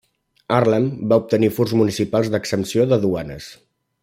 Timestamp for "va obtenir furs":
1.11-1.77